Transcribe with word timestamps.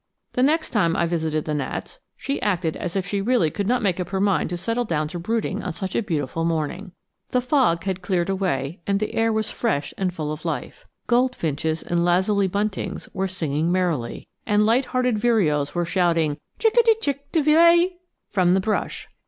The 0.33 0.41
next 0.41 0.71
time 0.71 0.95
I 0.95 1.05
visited 1.05 1.45
the 1.45 1.53
gnats, 1.53 1.99
she 2.17 2.41
acted 2.41 2.75
as 2.75 2.95
if 2.95 3.05
she 3.05 3.21
really 3.21 3.51
could 3.51 3.67
not 3.67 3.83
make 3.83 3.99
up 3.99 4.09
her 4.09 4.19
mind 4.19 4.49
to 4.49 4.57
settle 4.57 4.83
down 4.83 5.07
to 5.09 5.19
brooding 5.19 5.61
on 5.61 5.73
such 5.73 5.95
a 5.95 6.01
beautiful 6.01 6.43
morning. 6.43 6.93
The 7.29 7.39
fog 7.39 7.83
had 7.83 8.01
cleared 8.01 8.27
away 8.27 8.81
and 8.87 8.99
the 8.99 9.13
air 9.13 9.31
was 9.31 9.51
fresh 9.51 9.93
and 9.99 10.11
full 10.11 10.31
of 10.31 10.43
life; 10.43 10.87
goldfinches 11.05 11.83
and 11.83 12.03
lazuli 12.03 12.47
buntings 12.47 13.09
were 13.13 13.27
singing 13.27 13.71
merrily, 13.71 14.27
and 14.43 14.65
light 14.65 14.85
hearted 14.85 15.19
vireos 15.19 15.75
were 15.75 15.85
shouting 15.85 16.39
chick 16.57 16.73
a 16.79 16.83
de 16.83 16.95
chick' 16.99 17.31
de 17.31 17.43
villet' 17.43 17.99
from 18.27 18.55
the 18.55 18.59
brush. 18.59 19.07